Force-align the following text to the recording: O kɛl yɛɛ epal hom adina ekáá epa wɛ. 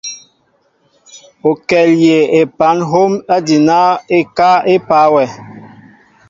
O 1.49 1.51
kɛl 1.67 1.89
yɛɛ 2.03 2.25
epal 2.41 2.77
hom 2.91 3.11
adina 3.35 3.77
ekáá 4.17 4.57
epa 4.73 4.97
wɛ. 5.13 5.23